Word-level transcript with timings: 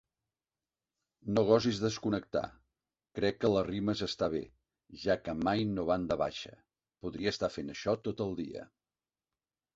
No 1.33 1.43
gosis 1.49 1.81
desconnectar, 1.83 2.41
crec 3.19 3.37
que 3.43 3.51
les 3.57 3.67
rimes 3.67 4.01
esta 4.09 4.31
bé, 4.37 4.41
ja 5.03 5.17
que 5.27 5.37
mai 5.43 5.63
no 5.75 5.87
van 5.93 6.09
de 6.15 6.19
baixa, 6.25 6.57
podria 7.05 7.37
estar 7.37 7.53
fent 7.59 7.73
això 7.77 7.97
tot 8.11 8.27
el 8.29 8.37
dia. 8.43 8.67